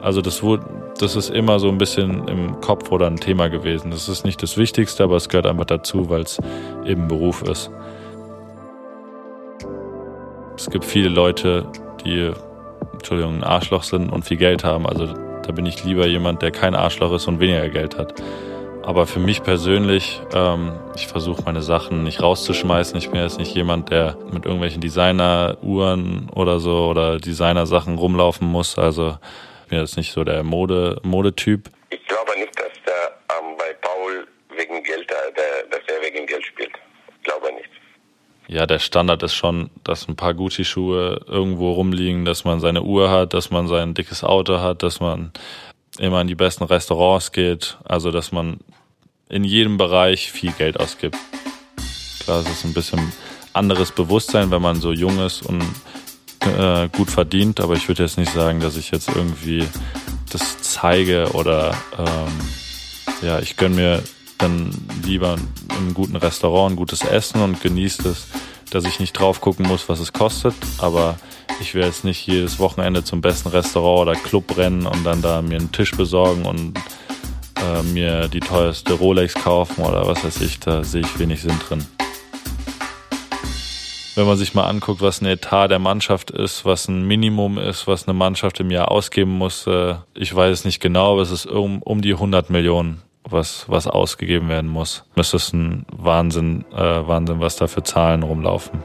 Also 0.00 0.22
das 0.22 0.42
wurde, 0.42 0.64
das 0.98 1.16
ist 1.16 1.28
immer 1.28 1.58
so 1.58 1.68
ein 1.68 1.76
bisschen 1.76 2.26
im 2.28 2.60
Kopf 2.62 2.90
oder 2.90 3.06
ein 3.06 3.16
Thema 3.16 3.48
gewesen. 3.48 3.90
Das 3.90 4.08
ist 4.08 4.24
nicht 4.24 4.42
das 4.42 4.56
Wichtigste, 4.56 5.04
aber 5.04 5.16
es 5.16 5.28
gehört 5.28 5.46
einfach 5.46 5.66
dazu, 5.66 6.08
weil 6.08 6.22
es 6.22 6.38
eben 6.86 7.08
Beruf 7.08 7.42
ist. 7.42 7.70
Es 10.56 10.70
gibt 10.70 10.84
viele 10.86 11.10
Leute, 11.10 11.66
die, 12.04 12.30
Entschuldigung, 12.94 13.36
ein 13.36 13.44
Arschloch 13.44 13.82
sind 13.82 14.10
und 14.10 14.24
viel 14.24 14.38
Geld 14.38 14.64
haben. 14.64 14.86
Also 14.86 15.06
da 15.06 15.52
bin 15.52 15.66
ich 15.66 15.84
lieber 15.84 16.06
jemand, 16.06 16.40
der 16.40 16.50
kein 16.50 16.74
Arschloch 16.74 17.12
ist 17.12 17.26
und 17.28 17.40
weniger 17.40 17.68
Geld 17.68 17.98
hat. 17.98 18.14
Aber 18.82 19.06
für 19.06 19.20
mich 19.20 19.42
persönlich, 19.42 20.20
ähm, 20.34 20.72
ich 20.96 21.06
versuche 21.06 21.42
meine 21.42 21.62
Sachen 21.62 22.02
nicht 22.02 22.22
rauszuschmeißen. 22.22 22.96
Ich 22.98 23.10
bin 23.10 23.20
jetzt 23.20 23.38
nicht 23.38 23.54
jemand, 23.54 23.90
der 23.90 24.16
mit 24.32 24.44
irgendwelchen 24.44 24.80
Designer-Uhren 24.80 26.30
oder 26.30 26.60
so 26.60 26.86
oder 26.86 27.18
Designer-Sachen 27.18 27.98
rumlaufen 27.98 28.48
muss. 28.48 28.78
Also 28.78 29.18
ich 29.64 29.70
bin 29.70 29.78
jetzt 29.78 29.96
nicht 29.96 30.12
so 30.12 30.24
der 30.24 30.42
Mode, 30.42 30.98
Modetyp. 31.02 31.68
Ich 31.90 32.04
glaube 32.06 32.32
nicht, 32.38 32.58
dass 32.58 32.72
der 32.86 33.18
ähm, 33.38 33.56
bei 33.58 33.74
Paul 33.80 34.26
wegen 34.56 34.82
Geld, 34.82 35.10
äh, 35.10 35.32
der, 35.36 35.78
dass 35.78 35.86
er 35.86 36.02
wegen 36.02 36.26
Geld 36.26 36.44
spielt. 36.44 36.72
Ich 37.18 37.22
glaube 37.22 37.52
nicht. 37.52 37.70
Ja, 38.48 38.66
der 38.66 38.80
Standard 38.80 39.22
ist 39.22 39.34
schon, 39.34 39.70
dass 39.84 40.08
ein 40.08 40.16
paar 40.16 40.34
Gucci-Schuhe 40.34 41.20
irgendwo 41.28 41.72
rumliegen, 41.72 42.24
dass 42.24 42.44
man 42.44 42.58
seine 42.58 42.82
Uhr 42.82 43.08
hat, 43.08 43.34
dass 43.34 43.50
man 43.50 43.68
sein 43.68 43.94
dickes 43.94 44.24
Auto 44.24 44.58
hat, 44.58 44.82
dass 44.82 44.98
man 44.98 45.32
immer 46.00 46.20
in 46.20 46.26
die 46.26 46.34
besten 46.34 46.64
Restaurants 46.64 47.32
geht, 47.32 47.78
also 47.84 48.10
dass 48.10 48.32
man 48.32 48.58
in 49.28 49.44
jedem 49.44 49.76
Bereich 49.76 50.32
viel 50.32 50.52
Geld 50.52 50.80
ausgibt. 50.80 51.16
Klar, 52.20 52.40
es 52.40 52.48
ist 52.48 52.64
ein 52.64 52.74
bisschen 52.74 53.12
anderes 53.52 53.92
Bewusstsein, 53.92 54.50
wenn 54.50 54.62
man 54.62 54.80
so 54.80 54.92
jung 54.92 55.18
ist 55.20 55.42
und 55.42 55.62
äh, 56.40 56.88
gut 56.88 57.10
verdient, 57.10 57.60
aber 57.60 57.74
ich 57.74 57.88
würde 57.88 58.02
jetzt 58.02 58.18
nicht 58.18 58.32
sagen, 58.32 58.60
dass 58.60 58.76
ich 58.76 58.90
jetzt 58.90 59.08
irgendwie 59.08 59.64
das 60.30 60.62
zeige 60.62 61.32
oder 61.34 61.76
ähm, 61.98 63.26
ja, 63.26 63.40
ich 63.40 63.56
gönne 63.56 63.74
mir 63.74 64.02
dann 64.38 64.70
lieber 65.04 65.36
im 65.78 65.92
guten 65.92 66.16
Restaurant 66.16 66.72
ein 66.72 66.76
gutes 66.76 67.02
Essen 67.02 67.42
und 67.42 67.60
genieße 67.60 68.08
es, 68.08 68.26
dass 68.70 68.84
ich 68.84 69.00
nicht 69.00 69.12
drauf 69.12 69.40
gucken 69.40 69.66
muss, 69.66 69.88
was 69.88 70.00
es 70.00 70.12
kostet, 70.12 70.54
aber 70.78 71.18
ich 71.60 71.74
will 71.74 71.84
jetzt 71.84 72.04
nicht 72.04 72.26
jedes 72.26 72.58
Wochenende 72.58 73.04
zum 73.04 73.20
besten 73.20 73.48
Restaurant 73.48 74.08
oder 74.08 74.14
Club 74.14 74.56
rennen 74.56 74.86
und 74.86 75.04
dann 75.04 75.22
da 75.22 75.42
mir 75.42 75.58
einen 75.58 75.72
Tisch 75.72 75.92
besorgen 75.92 76.46
und 76.46 76.78
äh, 77.60 77.82
mir 77.82 78.28
die 78.28 78.40
teuerste 78.40 78.94
Rolex 78.94 79.34
kaufen 79.34 79.84
oder 79.84 80.06
was 80.06 80.24
weiß 80.24 80.40
ich. 80.40 80.60
Da 80.60 80.84
sehe 80.84 81.02
ich 81.02 81.18
wenig 81.18 81.42
Sinn 81.42 81.58
drin. 81.68 81.86
Wenn 84.16 84.26
man 84.26 84.36
sich 84.36 84.54
mal 84.54 84.64
anguckt, 84.64 85.00
was 85.00 85.20
ein 85.20 85.26
Etat 85.26 85.68
der 85.68 85.78
Mannschaft 85.78 86.30
ist, 86.30 86.64
was 86.64 86.88
ein 86.88 87.06
Minimum 87.06 87.58
ist, 87.58 87.86
was 87.86 88.06
eine 88.06 88.14
Mannschaft 88.14 88.60
im 88.60 88.70
Jahr 88.70 88.90
ausgeben 88.90 89.30
muss, 89.30 89.66
äh, 89.66 89.94
ich 90.14 90.34
weiß 90.34 90.60
es 90.60 90.64
nicht 90.64 90.80
genau, 90.80 91.12
aber 91.12 91.22
es 91.22 91.30
ist 91.30 91.46
um, 91.46 91.82
um 91.82 92.00
die 92.00 92.12
100 92.12 92.50
Millionen 92.50 93.02
was, 93.30 93.64
was 93.68 93.86
ausgegeben 93.86 94.48
werden 94.48 94.70
muss. 94.70 95.04
Das 95.16 95.34
ist 95.34 95.52
ein 95.52 95.86
Wahnsinn, 95.92 96.64
äh, 96.72 96.76
Wahnsinn, 96.76 97.40
was 97.40 97.56
da 97.56 97.66
für 97.66 97.82
Zahlen 97.82 98.22
rumlaufen. 98.22 98.82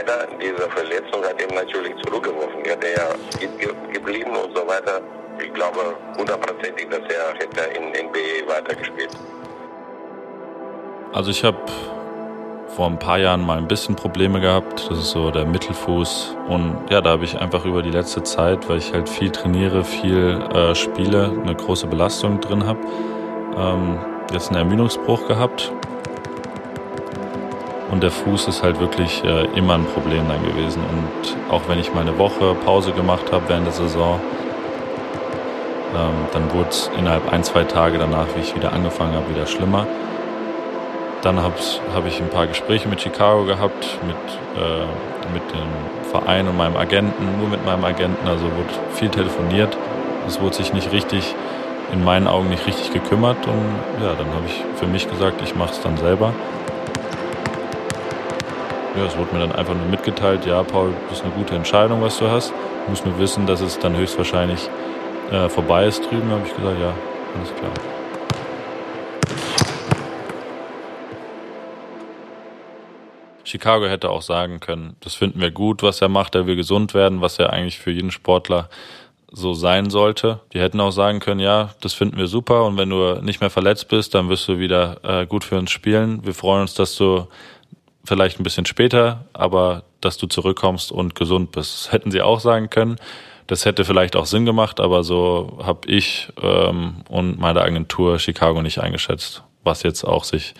leider, 0.00 0.26
diese 0.40 0.70
Verletzung 0.70 1.24
hat 1.24 1.40
ihn 1.40 1.54
natürlich 1.54 1.94
zurückgeworfen. 2.04 2.64
Er 2.64 2.80
wäre 2.82 3.16
ja 3.40 3.72
geblieben 3.92 4.36
und 4.36 4.56
so 4.56 4.66
weiter. 4.66 5.00
Ich 5.42 5.52
glaube 5.54 5.96
hundertprozentig, 6.16 6.88
dass 6.88 7.00
er 7.00 7.34
hätte 7.34 7.62
in 7.76 7.88
NBA 7.88 8.46
weitergespielt. 8.46 9.10
Also 11.12 11.30
ich 11.30 11.42
habe 11.44 11.58
vor 12.80 12.88
ein 12.88 12.98
paar 12.98 13.18
Jahren 13.18 13.44
mal 13.44 13.58
ein 13.58 13.68
bisschen 13.68 13.94
Probleme 13.94 14.40
gehabt. 14.40 14.88
Das 14.88 14.98
ist 14.98 15.10
so 15.10 15.30
der 15.30 15.44
Mittelfuß. 15.44 16.34
Und 16.48 16.78
ja, 16.88 17.02
da 17.02 17.10
habe 17.10 17.26
ich 17.26 17.38
einfach 17.38 17.66
über 17.66 17.82
die 17.82 17.90
letzte 17.90 18.22
Zeit, 18.22 18.70
weil 18.70 18.78
ich 18.78 18.94
halt 18.94 19.06
viel 19.06 19.28
trainiere, 19.28 19.84
viel 19.84 20.40
äh, 20.54 20.74
spiele, 20.74 21.30
eine 21.42 21.54
große 21.54 21.86
Belastung 21.88 22.40
drin 22.40 22.64
habe, 22.64 22.78
ähm, 23.54 23.98
jetzt 24.32 24.48
einen 24.48 24.60
Ermüdungsbruch 24.60 25.28
gehabt. 25.28 25.70
Und 27.90 28.02
der 28.02 28.10
Fuß 28.10 28.48
ist 28.48 28.62
halt 28.62 28.80
wirklich 28.80 29.22
äh, 29.24 29.44
immer 29.54 29.74
ein 29.74 29.84
Problem 29.84 30.26
dann 30.26 30.42
gewesen. 30.42 30.80
Und 30.80 31.52
auch 31.54 31.60
wenn 31.68 31.78
ich 31.78 31.92
mal 31.92 32.00
eine 32.00 32.16
Woche 32.16 32.54
Pause 32.64 32.92
gemacht 32.92 33.30
habe 33.30 33.46
während 33.48 33.66
der 33.66 33.74
Saison, 33.74 34.18
ähm, 35.94 36.14
dann 36.32 36.50
wurde 36.54 36.70
es 36.70 36.90
innerhalb 36.96 37.30
ein, 37.30 37.44
zwei 37.44 37.64
Tage 37.64 37.98
danach, 37.98 38.28
wie 38.36 38.40
ich 38.40 38.56
wieder 38.56 38.72
angefangen 38.72 39.12
habe, 39.12 39.28
wieder 39.28 39.44
schlimmer. 39.44 39.86
Dann 41.22 41.38
habe 41.42 41.54
hab 41.94 42.06
ich 42.06 42.18
ein 42.20 42.30
paar 42.30 42.46
Gespräche 42.46 42.88
mit 42.88 43.02
Chicago 43.02 43.44
gehabt, 43.44 43.98
mit, 44.06 44.16
äh, 44.56 45.32
mit 45.34 45.42
dem 45.52 46.10
Verein 46.10 46.48
und 46.48 46.56
meinem 46.56 46.76
Agenten, 46.76 47.38
nur 47.38 47.48
mit 47.48 47.64
meinem 47.64 47.84
Agenten. 47.84 48.26
Also 48.26 48.44
wurde 48.44 48.94
viel 48.94 49.10
telefoniert. 49.10 49.76
Es 50.26 50.40
wurde 50.40 50.56
sich 50.56 50.72
nicht 50.72 50.92
richtig, 50.92 51.34
in 51.92 52.04
meinen 52.04 52.26
Augen 52.26 52.48
nicht 52.48 52.66
richtig 52.66 52.92
gekümmert. 52.92 53.36
Und 53.46 54.02
ja, 54.02 54.14
dann 54.14 54.28
habe 54.28 54.46
ich 54.46 54.64
für 54.76 54.86
mich 54.86 55.10
gesagt, 55.10 55.42
ich 55.42 55.54
mache 55.54 55.72
es 55.72 55.80
dann 55.82 55.96
selber. 55.98 56.32
Ja, 58.96 59.04
es 59.04 59.16
wurde 59.16 59.34
mir 59.34 59.40
dann 59.40 59.52
einfach 59.52 59.74
nur 59.74 59.86
mitgeteilt, 59.86 60.46
ja, 60.46 60.62
Paul, 60.62 60.92
das 61.08 61.18
ist 61.18 61.24
eine 61.24 61.34
gute 61.34 61.54
Entscheidung, 61.54 62.02
was 62.02 62.18
du 62.18 62.28
hast. 62.28 62.50
Du 62.50 62.90
musst 62.90 63.04
nur 63.04 63.18
wissen, 63.18 63.46
dass 63.46 63.60
es 63.60 63.78
dann 63.78 63.96
höchstwahrscheinlich 63.96 64.68
äh, 65.30 65.48
vorbei 65.48 65.86
ist 65.86 66.10
drüben. 66.10 66.30
Habe 66.30 66.42
ich 66.44 66.56
gesagt, 66.56 66.76
ja, 66.80 66.92
alles 67.38 67.54
klar. 67.54 67.99
Chicago 73.50 73.86
hätte 73.86 74.10
auch 74.10 74.22
sagen 74.22 74.60
können, 74.60 74.96
das 75.00 75.14
finden 75.14 75.40
wir 75.40 75.50
gut, 75.50 75.82
was 75.82 76.00
er 76.00 76.08
macht, 76.08 76.34
er 76.34 76.46
will 76.46 76.56
gesund 76.56 76.94
werden, 76.94 77.20
was 77.20 77.38
er 77.38 77.52
eigentlich 77.52 77.78
für 77.78 77.90
jeden 77.90 78.10
Sportler 78.10 78.68
so 79.32 79.54
sein 79.54 79.90
sollte. 79.90 80.40
Die 80.52 80.60
hätten 80.60 80.80
auch 80.80 80.90
sagen 80.90 81.20
können, 81.20 81.40
ja, 81.40 81.70
das 81.80 81.94
finden 81.94 82.16
wir 82.16 82.26
super 82.26 82.64
und 82.64 82.76
wenn 82.76 82.90
du 82.90 83.20
nicht 83.22 83.40
mehr 83.40 83.50
verletzt 83.50 83.88
bist, 83.88 84.14
dann 84.14 84.28
wirst 84.28 84.48
du 84.48 84.58
wieder 84.58 85.00
äh, 85.04 85.26
gut 85.26 85.44
für 85.44 85.58
uns 85.58 85.70
spielen. 85.70 86.24
Wir 86.24 86.34
freuen 86.34 86.62
uns, 86.62 86.74
dass 86.74 86.96
du 86.96 87.26
vielleicht 88.04 88.40
ein 88.40 88.44
bisschen 88.44 88.66
später, 88.66 89.24
aber 89.32 89.82
dass 90.00 90.16
du 90.16 90.26
zurückkommst 90.26 90.90
und 90.92 91.14
gesund 91.14 91.52
bist. 91.52 91.86
Das 91.86 91.92
hätten 91.92 92.10
sie 92.10 92.22
auch 92.22 92.40
sagen 92.40 92.70
können. 92.70 92.96
Das 93.46 93.64
hätte 93.64 93.84
vielleicht 93.84 94.14
auch 94.14 94.26
Sinn 94.26 94.46
gemacht, 94.46 94.78
aber 94.78 95.02
so 95.02 95.58
habe 95.62 95.88
ich 95.88 96.28
ähm, 96.40 97.02
und 97.08 97.38
meine 97.38 97.62
Agentur 97.62 98.20
Chicago 98.20 98.62
nicht 98.62 98.78
eingeschätzt, 98.78 99.42
was 99.64 99.82
jetzt 99.82 100.04
auch 100.04 100.22
sich 100.22 100.54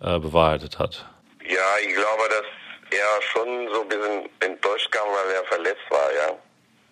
äh, 0.00 0.20
bewahrheitet 0.20 0.78
hat. 0.78 1.04
Ja, 1.48 1.78
ich 1.82 1.94
glaube, 1.94 2.28
dass 2.28 2.46
er 2.90 3.22
schon 3.32 3.68
so 3.72 3.82
ein 3.82 3.88
bisschen 3.88 4.28
enttäuscht 4.40 4.90
kam, 4.92 5.08
weil 5.08 5.34
er 5.34 5.44
verletzt 5.44 5.90
war, 5.90 6.12
ja. 6.12 6.28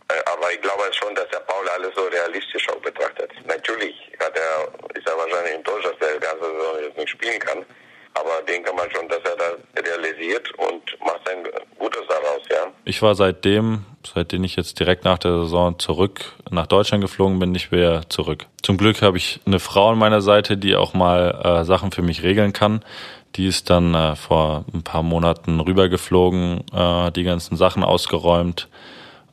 Äh, 0.09 0.23
aber 0.33 0.53
ich 0.53 0.61
glaube 0.61 0.83
schon, 0.93 1.15
dass 1.15 1.29
der 1.29 1.41
Paul 1.41 1.69
alles 1.69 1.95
so 1.95 2.05
realistisch 2.05 2.69
auch 2.71 2.81
betrachtet. 2.81 3.31
Natürlich 3.47 3.95
hat 4.21 4.37
er, 4.37 4.69
ist 4.97 5.07
er 5.07 5.17
wahrscheinlich 5.17 5.55
enttäuscht, 5.55 5.87
dass 5.87 6.09
er 6.09 6.15
die 6.15 6.21
ganze 6.21 6.45
Saison 6.45 6.83
jetzt 6.83 6.97
nicht 6.97 7.11
spielen 7.11 7.39
kann. 7.41 7.65
Aber 8.15 8.41
denke 8.47 8.73
mal 8.73 8.89
schon, 8.95 9.07
dass 9.09 9.21
er 9.25 9.37
das 9.37 9.85
realisiert 9.85 10.51
und 10.59 10.83
macht 11.01 11.29
ein 11.29 11.43
Gutes 11.79 12.01
daraus, 12.09 12.41
ja. 12.51 12.73
Ich 12.87 13.03
war 13.03 13.15
seitdem, 13.15 13.85
seitdem 14.15 14.43
ich 14.45 14.57
jetzt 14.57 14.81
direkt 14.81 15.05
nach 15.05 15.19
der 15.19 15.33
Saison 15.41 15.79
zurück 15.79 16.33
nach 16.51 16.67
Deutschland 16.67 17.03
geflogen 17.03 17.39
bin, 17.39 17.53
nicht 17.53 17.73
mehr 17.73 18.09
zurück. 18.09 18.47
Zum 18.63 18.79
Glück 18.79 19.03
habe 19.03 19.19
ich 19.19 19.41
eine 19.45 19.59
Frau 19.59 19.91
an 19.91 19.99
meiner 19.99 20.23
Seite, 20.23 20.57
die 20.57 20.77
auch 20.77 20.95
mal 20.95 21.61
äh, 21.61 21.65
Sachen 21.65 21.93
für 21.93 22.03
mich 22.03 22.23
regeln 22.23 22.53
kann. 22.53 22.83
Die 23.37 23.47
ist 23.47 23.69
dann 23.69 23.95
äh, 23.95 24.16
vor 24.16 24.64
ein 24.73 24.83
paar 24.83 25.02
Monaten 25.02 25.61
rübergeflogen, 25.61 26.64
äh, 26.73 27.12
die 27.12 27.23
ganzen 27.23 27.57
Sachen 27.57 27.85
ausgeräumt, 27.85 28.69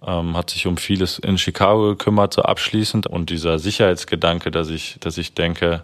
ähm, 0.06 0.36
hat 0.36 0.50
sich 0.50 0.68
um 0.68 0.76
vieles 0.76 1.20
in 1.20 1.38
Chicago 1.38 1.90
gekümmert, 1.90 2.34
so 2.34 2.42
abschließend. 2.42 3.08
Und 3.08 3.30
dieser 3.30 3.60
Sicherheitsgedanke, 3.60 4.52
dass 4.52 4.70
ich, 4.70 4.98
dass 5.00 5.18
ich 5.18 5.34
denke, 5.34 5.84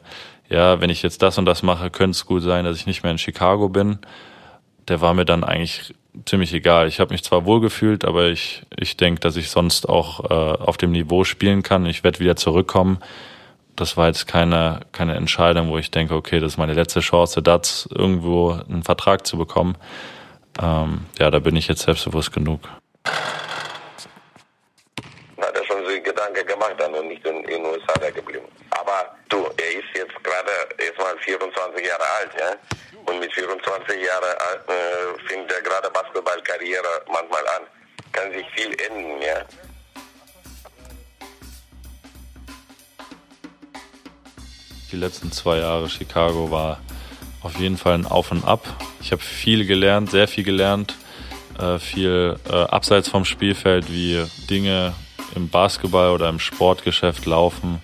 ja, 0.49 0.81
wenn 0.81 0.89
ich 0.89 1.01
jetzt 1.01 1.21
das 1.21 1.37
und 1.37 1.45
das 1.45 1.63
mache, 1.63 1.89
könnte 1.89 2.15
es 2.15 2.25
gut 2.25 2.43
sein, 2.43 2.65
dass 2.65 2.75
ich 2.75 2.87
nicht 2.87 3.03
mehr 3.03 3.11
in 3.11 3.17
Chicago 3.17 3.69
bin. 3.69 3.99
Der 4.89 4.99
war 4.99 5.13
mir 5.13 5.25
dann 5.25 5.45
eigentlich 5.45 5.93
ziemlich 6.25 6.53
egal. 6.53 6.87
Ich 6.87 6.99
habe 6.99 7.13
mich 7.13 7.23
zwar 7.23 7.45
wohlgefühlt, 7.45 8.03
aber 8.03 8.27
ich, 8.27 8.63
ich 8.75 8.97
denke, 8.97 9.21
dass 9.21 9.37
ich 9.37 9.49
sonst 9.49 9.87
auch 9.87 10.29
äh, 10.29 10.33
auf 10.33 10.75
dem 10.75 10.91
Niveau 10.91 11.23
spielen 11.23 11.63
kann. 11.63 11.85
Ich 11.85 12.03
werde 12.03 12.19
wieder 12.19 12.35
zurückkommen 12.35 12.97
das 13.79 13.95
war 13.95 14.07
jetzt 14.07 14.27
keine, 14.27 14.81
keine 14.91 15.15
Entscheidung, 15.15 15.69
wo 15.69 15.77
ich 15.77 15.89
denke, 15.91 16.13
okay, 16.15 16.39
das 16.39 16.53
ist 16.53 16.57
meine 16.57 16.73
letzte 16.73 16.99
Chance, 16.99 17.41
das 17.41 17.87
irgendwo 17.95 18.51
einen 18.51 18.83
Vertrag 18.83 19.25
zu 19.25 19.37
bekommen. 19.37 19.77
Ähm, 20.61 21.05
ja, 21.17 21.31
da 21.31 21.39
bin 21.39 21.55
ich 21.55 21.67
jetzt 21.67 21.83
selbstbewusst 21.83 22.33
genug. 22.33 22.59
Hat 25.37 25.55
er 25.55 25.63
schon 25.65 25.83
so 25.83 25.89
einen 25.89 26.03
Gedanke 26.03 26.43
gemacht 26.43 26.75
dann 26.77 26.93
und 26.93 27.07
nicht 27.07 27.25
in, 27.25 27.37
in 27.43 27.63
den 27.63 27.65
USA 27.65 27.93
da 28.01 28.09
geblieben. 28.09 28.45
Aber 28.71 29.15
du, 29.29 29.45
er 29.57 29.71
ist 29.71 29.87
jetzt 29.95 30.23
gerade 30.23 30.51
erstmal 30.77 31.17
24 31.19 31.85
Jahre 31.85 32.03
alt, 32.19 32.31
ja? 32.37 32.55
Und 33.05 33.19
mit 33.19 33.33
24 33.33 34.03
Jahren 34.03 34.35
äh, 34.67 35.27
fängt 35.27 35.51
er 35.51 35.61
gerade 35.61 35.89
Basketballkarriere 35.89 37.03
manchmal 37.07 37.47
an. 37.57 37.63
Kann 38.11 38.31
sich 38.33 38.45
viel 38.55 38.75
ändern, 38.81 39.21
ja? 39.21 39.68
Die 44.91 44.97
letzten 44.97 45.31
zwei 45.31 45.59
Jahre 45.59 45.87
Chicago 45.87 46.49
war 46.49 46.79
auf 47.41 47.59
jeden 47.59 47.77
Fall 47.77 47.93
ein 47.93 48.07
Auf 48.07 48.31
und 48.31 48.43
Ab. 48.43 48.65
Ich 49.01 49.11
habe 49.11 49.21
viel 49.21 49.65
gelernt, 49.65 50.09
sehr 50.09 50.27
viel 50.27 50.43
gelernt, 50.43 50.95
äh, 51.59 51.77
viel 51.77 52.37
äh, 52.49 52.53
abseits 52.53 53.07
vom 53.07 53.23
Spielfeld, 53.23 53.91
wie 53.91 54.25
Dinge 54.49 54.93
im 55.35 55.47
Basketball 55.49 56.09
oder 56.09 56.27
im 56.27 56.39
Sportgeschäft 56.39 57.27
laufen. 57.27 57.81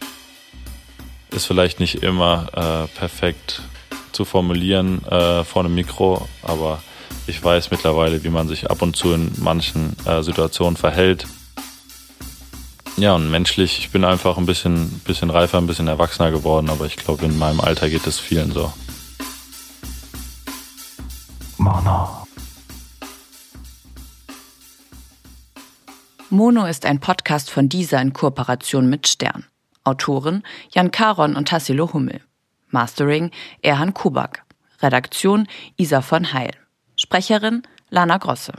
Ist 1.29 1.45
vielleicht 1.45 1.79
nicht 1.79 2.01
immer 2.01 2.47
äh, 2.53 2.97
perfekt 2.97 3.61
zu 4.11 4.23
formulieren 4.23 5.01
vor 5.01 5.65
einem 5.65 5.75
Mikro, 5.75 6.25
aber 6.41 6.81
ich 7.27 7.43
weiß 7.43 7.69
mittlerweile, 7.69 8.23
wie 8.23 8.29
man 8.29 8.47
sich 8.47 8.71
ab 8.71 8.81
und 8.81 8.95
zu 8.95 9.11
in 9.11 9.29
manchen 9.39 9.97
Situationen 10.21 10.77
verhält. 10.77 11.27
Ja, 12.97 13.13
und 13.13 13.29
menschlich, 13.29 13.79
ich 13.79 13.89
bin 13.91 14.05
einfach 14.05 14.38
ein 14.38 14.45
bisschen, 14.45 15.01
bisschen 15.05 15.29
reifer, 15.29 15.58
ein 15.58 15.67
bisschen 15.67 15.89
erwachsener 15.89 16.31
geworden, 16.31 16.69
aber 16.69 16.86
ich 16.86 16.95
glaube, 16.95 17.25
in 17.25 17.38
meinem 17.38 17.60
Alter 17.60 17.89
geht 17.89 18.08
es 18.08 18.19
vielen 18.19 18.53
so. 18.53 18.71
Mono. 21.58 22.25
Mono 26.29 26.65
ist 26.65 26.86
ein 26.86 27.01
Podcast 27.01 27.51
von 27.51 27.67
dieser 27.67 28.01
in 28.01 28.13
Kooperation 28.13 28.89
mit 28.89 29.10
Stern. 29.10 29.45
Autoren 29.84 30.43
Jan 30.71 30.89
Karon 30.89 31.36
und 31.36 31.49
Tassilo 31.49 31.91
Hummel. 31.91 32.21
Mastering 32.69 33.31
Erhan 33.62 33.93
Kubak. 33.93 34.45
Redaktion 34.81 35.47
Isa 35.75 36.01
von 36.01 36.31
Heil. 36.31 36.51
Sprecherin 36.95 37.63
Lana 37.89 38.17
Grosse. 38.17 38.53